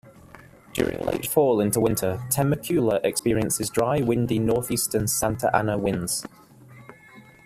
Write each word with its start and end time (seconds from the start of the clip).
During 0.73 0.97
late 1.05 1.27
fall 1.27 1.59
into 1.61 1.79
winter, 1.79 2.19
Temecula 2.31 2.99
experiences 3.03 3.69
dry, 3.69 3.99
windy 3.99 4.39
north-eastern 4.39 5.07
Santa 5.07 5.55
Ana 5.55 5.77
winds. 5.77 6.25